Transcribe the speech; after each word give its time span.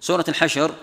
سورة 0.00 0.24
الحشر 0.28 0.74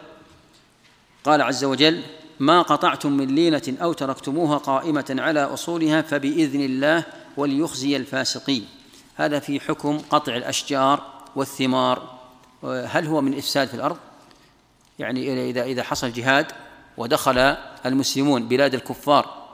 قال 1.24 1.42
عز 1.42 1.64
وجل 1.64 2.04
ما 2.40 2.62
قطعتم 2.62 3.12
من 3.12 3.36
لينة 3.36 3.74
أو 3.82 3.94
تركتموها 3.94 4.58
قائمة 4.58 5.16
على 5.20 5.44
أصولها 5.44 6.02
فبإذن 6.02 6.62
الله 6.62 7.04
وليخزي 7.38 7.96
الفاسقين 7.96 8.68
هذا 9.16 9.40
في 9.40 9.60
حكم 9.60 9.98
قطع 9.98 10.36
الأشجار 10.36 11.04
والثمار 11.36 12.16
هل 12.64 13.08
هو 13.08 13.22
من 13.22 13.38
إفساد 13.38 13.68
في 13.68 13.74
الأرض؟ 13.74 13.98
يعني 15.00 15.50
إذا 15.50 15.64
إذا 15.64 15.84
حصل 15.84 16.12
جهاد 16.12 16.52
ودخل 16.98 17.38
المسلمون 17.86 18.48
بلاد 18.48 18.74
الكفار 18.74 19.46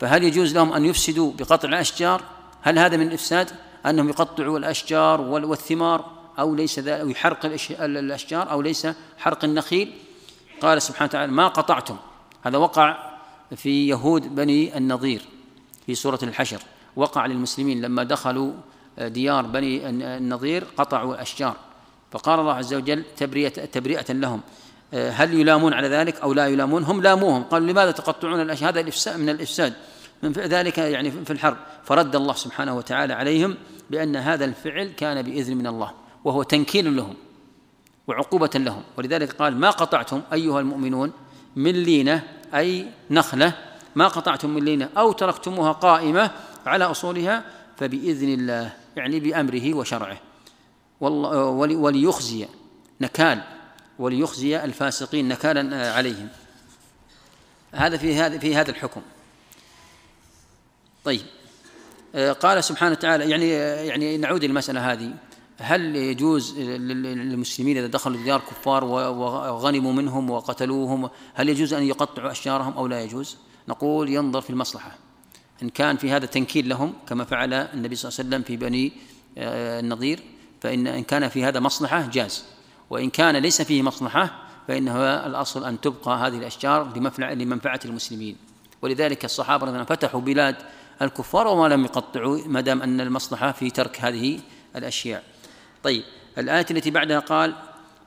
فهل 0.00 0.24
يجوز 0.24 0.54
لهم 0.54 0.72
أن 0.72 0.84
يفسدوا 0.84 1.32
بقطع 1.32 1.68
الأشجار؟ 1.68 2.22
هل 2.62 2.78
هذا 2.78 2.96
من 2.96 3.06
الإفساد؟ 3.06 3.50
أنهم 3.86 4.08
يقطعوا 4.08 4.58
الأشجار 4.58 5.20
والثمار 5.20 6.21
أو 6.38 6.54
ليس 6.54 6.78
ذا 6.78 7.00
أو 7.00 7.08
يحرق 7.08 7.38
الأشجار 7.80 8.50
أو 8.50 8.62
ليس 8.62 8.86
حرق 9.18 9.44
النخيل. 9.44 9.92
قال 10.60 10.82
سبحانه 10.82 11.08
وتعالى 11.08 11.32
ما 11.32 11.48
قطعتم. 11.48 11.96
هذا 12.42 12.58
وقع 12.58 13.12
في 13.56 13.88
يهود 13.88 14.34
بني 14.34 14.76
النظير 14.76 15.22
في 15.86 15.94
سورة 15.94 16.18
الحشر. 16.22 16.62
وقع 16.96 17.26
للمسلمين 17.26 17.80
لما 17.80 18.02
دخلوا 18.02 18.52
ديار 18.98 19.46
بني 19.46 19.88
النظير 19.88 20.64
قطعوا 20.76 21.14
الأشجار. 21.14 21.56
فقال 22.10 22.40
الله 22.40 22.52
عز 22.52 22.74
وجل 22.74 23.04
تبرئة, 23.16 23.64
تبرئة 23.64 24.12
لهم. 24.12 24.40
هل 24.92 25.34
يلامون 25.34 25.72
على 25.72 25.88
ذلك 25.88 26.20
أو 26.20 26.32
لا 26.32 26.46
يلامون؟ 26.46 26.84
هم 26.84 27.02
لاموهم. 27.02 27.42
قالوا 27.42 27.68
لماذا 27.72 27.90
تقطعون 27.90 28.40
الأشجار 28.40 28.68
هذا 28.70 28.80
الإفساد 28.80 29.20
من 29.20 29.28
الإفساد. 29.28 29.74
من 30.22 30.32
ذلك 30.32 30.78
يعني 30.78 31.10
في 31.10 31.30
الحرب. 31.30 31.56
فرد 31.84 32.16
الله 32.16 32.32
سبحانه 32.34 32.76
وتعالى 32.76 33.14
عليهم 33.14 33.56
بأن 33.90 34.16
هذا 34.16 34.44
الفعل 34.44 34.92
كان 34.96 35.22
بإذن 35.22 35.56
من 35.56 35.66
الله. 35.66 35.92
وهو 36.24 36.42
تنكيل 36.42 36.96
لهم 36.96 37.14
وعقوبة 38.06 38.50
لهم. 38.54 38.82
ولذلك 38.98 39.32
قال 39.32 39.56
ما 39.56 39.70
قطعتم 39.70 40.22
أيها 40.32 40.60
المؤمنون 40.60 41.12
من 41.56 41.72
لينة 41.72 42.22
أي 42.54 42.86
نخلة 43.10 43.52
ما 43.94 44.08
قطعتم 44.08 44.50
من 44.50 44.64
لينة 44.64 44.88
أو 44.96 45.12
تركتموها 45.12 45.72
قائمة 45.72 46.30
على 46.66 46.84
أصولها 46.84 47.44
فبإذن 47.76 48.28
الله 48.34 48.72
يعني 48.96 49.20
بأمره 49.20 49.74
وشرعه. 49.74 50.18
وليخزي 51.00 52.48
نكال 53.00 53.42
وليخزي 53.98 54.64
الفاسقين 54.64 55.28
نكالا 55.28 55.92
عليهم. 55.92 56.28
هذا 57.72 57.96
في 57.96 58.14
هذا 58.14 58.38
في 58.38 58.56
هذا 58.56 58.70
الحكم. 58.70 59.02
طيب 61.04 61.22
قال 62.40 62.64
سبحانه 62.64 62.92
وتعالى 62.92 63.30
يعني 63.30 63.48
يعني 63.88 64.16
نعود 64.16 64.44
المسألة 64.44 64.92
هذه. 64.92 65.14
هل 65.62 65.96
يجوز 65.96 66.58
للمسلمين 66.58 67.78
إذا 67.78 67.86
دخلوا 67.86 68.22
ديار 68.22 68.40
كفار 68.40 68.84
وغنموا 68.84 69.92
منهم 69.92 70.30
وقتلوهم 70.30 71.10
هل 71.34 71.48
يجوز 71.48 71.74
أن 71.74 71.82
يقطعوا 71.82 72.30
أشجارهم 72.30 72.72
أو 72.72 72.86
لا 72.86 73.02
يجوز؟ 73.02 73.36
نقول 73.68 74.08
ينظر 74.08 74.40
في 74.40 74.50
المصلحة. 74.50 74.98
إن 75.62 75.68
كان 75.68 75.96
في 75.96 76.10
هذا 76.10 76.26
تنكيل 76.26 76.68
لهم 76.68 76.92
كما 77.08 77.24
فعل 77.24 77.54
النبي 77.54 77.96
صلى 77.96 78.08
الله 78.08 78.18
عليه 78.18 78.28
وسلم 78.28 78.42
في 78.42 78.56
بني 78.56 78.92
آه، 79.38 79.80
النظير 79.80 80.20
فإن 80.60 80.86
إن 80.86 81.02
كان 81.02 81.28
في 81.28 81.44
هذا 81.44 81.60
مصلحة 81.60 82.06
جاز. 82.06 82.44
وإن 82.90 83.10
كان 83.10 83.36
ليس 83.36 83.62
فيه 83.62 83.82
مصلحة 83.82 84.42
فإنه 84.68 84.96
الأصل 85.26 85.64
أن 85.64 85.80
تبقى 85.80 86.18
هذه 86.18 86.38
الأشجار 86.38 86.96
لمنفعة 87.18 87.80
المسلمين. 87.84 88.36
ولذلك 88.82 89.24
الصحابة 89.24 89.84
فتحوا 89.84 90.20
بلاد 90.20 90.56
الكفار 91.02 91.46
وما 91.46 91.68
لم 91.68 91.84
يقطعوا 91.84 92.38
ما 92.46 92.60
دام 92.60 92.82
أن 92.82 93.00
المصلحة 93.00 93.52
في 93.52 93.70
ترك 93.70 94.00
هذه 94.00 94.40
الأشياء. 94.76 95.31
طيب 95.82 96.02
الآية 96.38 96.66
التي 96.70 96.90
بعدها 96.90 97.18
قال 97.18 97.54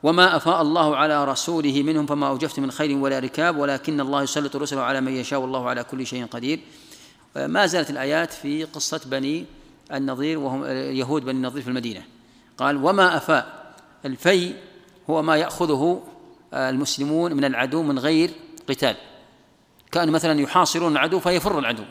وما 0.04 0.36
أفاء 0.36 0.62
الله 0.62 0.96
على 0.96 1.26
رسوله 1.26 1.84
منهم 1.84 2.06
فما 2.06 2.28
أوجفت 2.28 2.60
من 2.60 2.72
خير 2.72 2.98
ولا 2.98 3.20
ركاب 3.20 3.58
ولكن 3.58 4.02
الله 4.02 4.24
يسلط 4.24 4.56
رسله 4.56 4.82
على 4.82 5.02
من 5.02 5.14
يشاء 5.16 5.40
والله 5.40 5.70
على 5.70 5.84
كل 5.84 6.08
شيء 6.08 6.26
قدير. 6.26 6.60
ما 7.36 7.66
زالت 7.66 7.90
الآيات 7.90 8.34
في 8.34 8.64
قصة 8.64 9.02
بني 9.06 9.46
النظير 9.94 10.40
وهم 10.40 10.66
يهود 10.66 11.26
بني 11.26 11.38
النظير 11.38 11.62
في 11.62 11.68
المدينة. 11.68 12.04
قال 12.58 12.86
وما 12.86 13.18
أفاء 13.18 13.74
الفي 14.06 14.54
هو 15.10 15.22
ما 15.22 15.38
يأخذه 15.38 16.04
المسلمون 16.54 17.34
من 17.34 17.46
العدو 17.46 17.84
من 17.84 18.00
غير 18.00 18.32
قتال. 18.70 18.96
كانوا 19.92 20.14
مثلا 20.14 20.42
يحاصرون 20.42 20.92
العدو 20.92 21.20
فيفر 21.20 21.60
العدو 21.60 21.84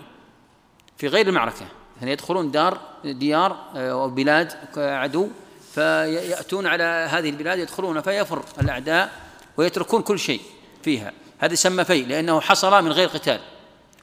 في 0.97 1.09
غير 1.09 1.29
المعركة. 1.29 1.67
يعني 2.01 2.13
يدخلون 2.13 2.51
دار 2.51 2.81
ديار 3.05 3.57
أو 3.75 4.09
بلاد 4.09 4.53
عدو 4.77 5.29
فيأتون 5.75 6.67
على 6.67 7.09
هذه 7.11 7.31
البلاد 7.31 7.59
يدخلون 7.59 8.01
فيفر 8.01 8.45
الأعداء 8.61 9.13
ويتركون 9.57 10.03
كل 10.03 10.19
شيء 10.19 10.41
فيها. 10.83 11.13
هذا 11.39 11.53
يسمى 11.53 11.85
في 11.85 12.03
لأنه 12.03 12.41
حصل 12.41 12.85
من 12.85 12.93
غير 12.93 13.09
قتال 13.09 13.41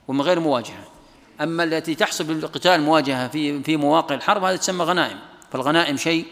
ومن 0.08 0.22
غير 0.22 0.40
مواجهة. 0.40 0.84
أما 1.42 1.64
التي 1.64 1.96
تحصل 1.96 2.24
بالقتال 2.24 2.82
مواجهة 2.82 3.28
في 3.28 3.64
في 3.64 3.78
مواقع 3.78 4.16
الحرب 4.16 4.44
هذا 4.44 4.56
تسمى 4.56 4.86
غنائم. 4.86 5.20
فالغنائم 5.52 5.98
شيء 5.98 6.26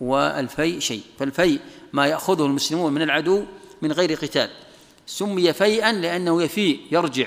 والفي 0.00 0.80
شيء. 0.80 1.02
فالفي 1.18 1.58
ما 1.92 2.06
يأخذه 2.06 2.46
المسلمون 2.46 2.92
من 2.92 3.02
العدو 3.02 3.44
من 3.82 3.92
غير 3.92 4.14
قتال. 4.14 4.50
سمي 5.06 5.52
فيئا 5.52 5.92
لأنه 5.92 6.42
يفي 6.42 6.78
يرجع 6.90 7.26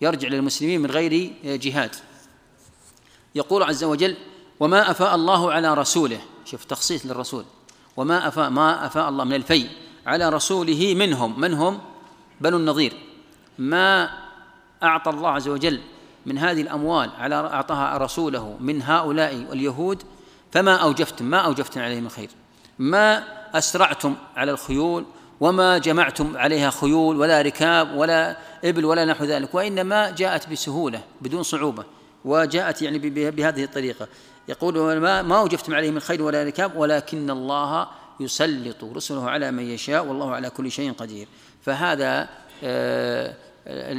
يرجع 0.00 0.28
للمسلمين 0.28 0.80
من 0.80 0.90
غير 0.90 1.32
جهاد. 1.44 1.94
يقول 3.34 3.62
عز 3.62 3.84
وجل 3.84 4.16
وما 4.60 4.90
أفاء 4.90 5.14
الله 5.14 5.52
على 5.52 5.74
رسوله 5.74 6.20
شوف 6.46 6.64
تخصيص 6.64 7.06
للرسول. 7.06 7.44
وما 7.96 8.28
أفاء 8.28 8.50
ما 8.50 8.86
أفاء 8.86 9.08
الله 9.08 9.24
من 9.24 9.34
الفي 9.34 9.66
على 10.06 10.28
رسوله 10.28 10.94
منهم. 10.96 11.40
من 11.40 11.54
هم 11.54 11.78
بنو 12.40 12.56
النظير 12.56 12.92
ما 13.58 14.10
أعطى 14.82 15.10
الله 15.10 15.30
عز 15.30 15.48
وجل 15.48 15.80
من 16.26 16.38
هذه 16.38 16.62
الأموال 16.62 17.10
على 17.18 17.34
أعطاها 17.34 17.98
رسوله 17.98 18.56
من 18.60 18.82
هؤلاء 18.82 19.32
اليهود 19.32 20.02
فما 20.52 20.76
أوجفتم 20.76 21.24
ما 21.24 21.38
أوجفتم 21.38 21.80
عليه 21.80 22.00
من 22.00 22.08
خير 22.08 22.30
ما 22.78 23.24
أسرعتم 23.54 24.14
على 24.36 24.52
الخيول 24.52 25.04
وما 25.40 25.78
جمعتم 25.78 26.36
عليها 26.36 26.70
خيول 26.70 27.16
ولا 27.16 27.42
ركاب 27.42 27.94
ولا 27.94 28.36
إبل 28.64 28.84
ولا 28.84 29.04
نحو 29.04 29.24
ذلك. 29.24 29.54
وإنما 29.54 30.10
جاءت 30.10 30.48
بسهولة 30.48 31.02
بدون 31.20 31.42
صعوبة. 31.42 31.84
وجاءت 32.24 32.82
يعني 32.82 32.98
بهذه 33.30 33.64
الطريقة. 33.64 34.08
يقول 34.48 34.96
ما 34.96 35.22
ما 35.22 35.40
وجفتم 35.40 35.74
عليه 35.74 35.90
من 35.90 36.00
خير 36.00 36.22
ولا 36.22 36.44
ركاب 36.44 36.76
ولكن 36.76 37.30
الله 37.30 37.88
يسلط 38.20 38.84
رسله 38.84 39.30
على 39.30 39.50
من 39.50 39.62
يشاء 39.62 40.04
والله 40.04 40.34
على 40.34 40.50
كل 40.50 40.70
شيء 40.70 40.92
قدير. 40.92 41.28
فهذا 41.62 42.28
آه، 42.64 43.34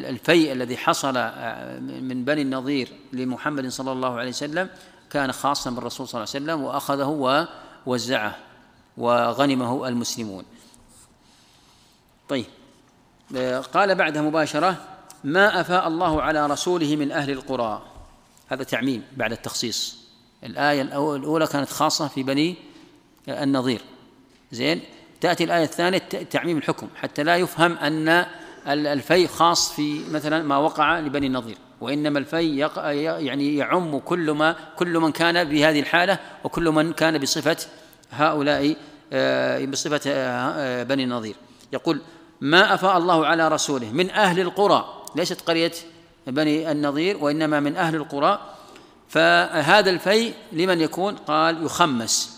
الفيء 0.10 0.52
الذي 0.52 0.78
حصل 0.78 1.14
آه، 1.18 1.80
من 1.80 2.26
بني 2.26 2.42
النظير 2.42 2.90
لمحمد 3.14 3.68
صلى 3.68 3.92
الله 3.92 4.20
عليه 4.20 4.30
وسلم 4.30 4.70
كان 5.10 5.32
خاصا 5.32 5.70
بالرسول 5.70 6.08
صلى 6.08 6.24
الله 6.24 6.34
عليه 6.36 6.46
وسلم 6.46 6.64
وأخذه 6.64 7.48
ووزعه 7.86 8.38
وغنمه 8.98 9.88
المسلمون. 9.88 10.46
طيب 12.30 12.46
آه، 13.36 13.60
قال 13.60 13.96
بعدها 13.96 14.22
مباشرة 14.22 14.78
ما 15.24 15.62
أفاء 15.62 15.88
الله 15.88 16.22
على 16.22 16.48
رسوله 16.48 16.96
من 16.96 17.12
أهل 17.12 17.32
القرى. 17.32 17.82
هذا 18.48 18.64
تعميم 18.64 19.04
بعد 19.18 19.32
التخصيص. 19.32 20.07
الآية 20.44 20.82
الأولى 20.82 21.48
كانت 21.48 21.70
خاصة 21.70 22.08
في 22.08 22.24
بني 22.24 22.56
النظير. 23.30 23.82
زين؟ 24.52 24.82
تأتي 25.22 25.44
الآية 25.44 25.64
الثانية 25.64 25.98
تعميم 25.98 26.58
الحكم 26.58 26.88
حتى 26.96 27.24
لا 27.24 27.36
يفهم 27.38 27.78
أن 27.78 28.26
الفي 28.68 29.28
خاص 29.28 29.72
في 29.72 30.02
مثلا 30.12 30.44
ما 30.44 30.58
وقع 30.58 31.00
لبني 31.00 31.28
النظير. 31.28 31.58
وإنما 31.82 32.20
الفي 32.20 32.58
يعني 33.20 33.58
يعم 33.58 34.00
كل 34.00 34.32
ما 34.32 34.56
كل 34.76 35.00
من 35.00 35.12
كان 35.12 35.44
بهذه 35.44 35.80
الحالة 35.80 36.20
وكل 36.44 36.70
من 36.70 36.94
كان 36.94 37.18
بصفة 37.18 37.58
هؤلاء 38.12 38.76
آه، 39.14 39.66
بصفة 39.66 40.02
آه، 40.08 40.84
بني 40.84 41.04
النظير. 41.04 41.36
يقول 41.74 42.02
ما 42.42 42.74
أفاء 42.74 42.98
الله 42.98 43.26
على 43.26 43.48
رسوله 43.48 43.92
من 43.92 44.10
أهل 44.10 44.40
القرى. 44.40 45.04
ليست 45.16 45.42
قرية 45.42 45.72
بني 46.28 46.72
النظير 46.72 47.18
وإنما 47.18 47.60
من 47.60 47.76
أهل 47.76 47.96
القرى. 47.96 48.57
فهذا 49.10 49.90
الفيء 49.90 50.34
لمن 50.52 50.82
يكون 50.82 51.16
قال 51.16 51.66
يخمس. 51.66 52.38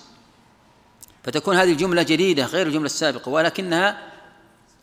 فتكون 1.23 1.55
هذه 1.55 1.71
الجملة 1.71 2.03
جديدة 2.03 2.45
غير 2.45 2.67
الجملة 2.67 2.85
السابقة 2.85 3.29
ولكنها 3.29 3.97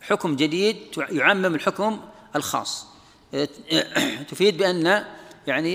حكم 0.01 0.35
جديد 0.35 0.77
يعمم 0.97 1.55
الحكم 1.55 1.99
الخاص. 2.35 2.87
تفيد 4.29 4.57
بأن 4.57 5.05
يعني 5.47 5.73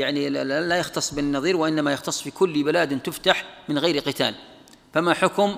يعني 0.00 0.28
لا 0.30 0.78
يختص 0.78 1.14
بالنظير 1.14 1.56
وإنما 1.56 1.92
يختص 1.92 2.22
في 2.22 2.30
كل 2.30 2.62
بلاد 2.62 3.02
تفتح 3.02 3.44
من 3.68 3.78
غير 3.78 3.98
قتال. 3.98 4.34
فما 4.94 5.14
حكم 5.14 5.56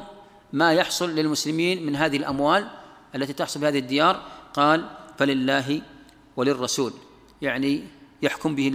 ما 0.52 0.72
يحصل 0.72 1.14
للمسلمين 1.14 1.86
من 1.86 1.96
هذه 1.96 2.16
الأموال 2.16 2.68
التي 3.14 3.32
تحصل 3.32 3.60
بهذه 3.60 3.78
الديار؟ 3.78 4.22
قال 4.54 4.90
فلله 5.18 5.82
وللرسول. 6.36 6.92
يعني 7.42 7.84
يحكم 8.22 8.54
به 8.54 8.68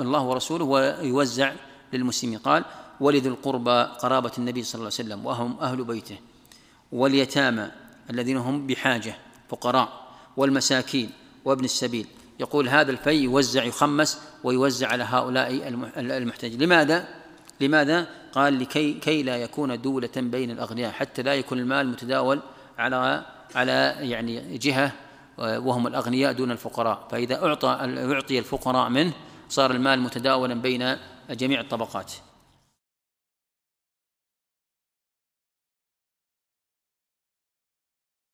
الله 0.00 0.22
ورسوله 0.22 0.64
ويوزع 0.64 1.52
للمسلمين 1.92 2.38
قال 2.38 2.64
ولذي 3.00 3.28
القربى 3.28 3.82
قرابة 3.82 4.32
النبي 4.38 4.62
صلى 4.62 4.74
الله 4.74 4.90
عليه 4.98 5.08
وسلم 5.08 5.26
وهم 5.26 5.58
أهل 5.60 5.84
بيته 5.84 6.16
واليتامى 6.92 7.70
الذين 8.10 8.36
هم 8.36 8.66
بحاجة 8.66 9.14
فقراء 9.48 9.88
والمساكين 10.36 11.10
وابن 11.44 11.64
السبيل 11.64 12.06
يقول 12.40 12.68
هذا 12.68 12.90
الفي 12.90 13.14
يوزع 13.14 13.64
يخمس 13.64 14.20
ويوزع 14.44 14.88
على 14.88 15.04
هؤلاء 15.04 15.68
المحتاجين 15.96 16.62
لماذا؟ 16.62 17.08
لماذا؟ 17.60 18.06
قال 18.32 18.58
لكي 18.58 18.94
كي 18.94 19.22
لا 19.22 19.36
يكون 19.36 19.80
دولة 19.80 20.10
بين 20.16 20.50
الأغنياء 20.50 20.92
حتى 20.92 21.22
لا 21.22 21.34
يكون 21.34 21.58
المال 21.58 21.88
متداول 21.88 22.40
على 22.78 23.24
على 23.54 23.96
يعني 24.00 24.58
جهة 24.58 24.92
وهم 25.38 25.86
الأغنياء 25.86 26.32
دون 26.32 26.50
الفقراء. 26.50 27.08
فإذا 27.10 27.46
أعطى 27.46 27.78
يعطي 27.82 28.38
الفقراء 28.38 28.88
منه 28.88 29.12
صار 29.48 29.70
المال 29.70 30.00
متداولا 30.00 30.54
بين 30.54 30.96
جميع 31.30 31.60
الطبقات. 31.60 32.12